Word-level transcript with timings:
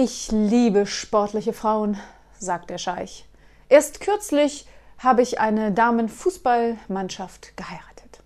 Ich 0.00 0.30
liebe 0.30 0.86
sportliche 0.86 1.52
Frauen, 1.52 1.98
sagt 2.38 2.70
der 2.70 2.78
Scheich. 2.78 3.26
Erst 3.68 4.00
kürzlich 4.00 4.68
habe 4.96 5.22
ich 5.22 5.40
eine 5.40 5.72
Damenfußballmannschaft 5.72 7.56
geheiratet. 7.56 8.20